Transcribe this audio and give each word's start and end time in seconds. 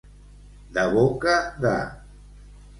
De 0.77 0.85
boca 0.95 1.37
de. 1.67 1.77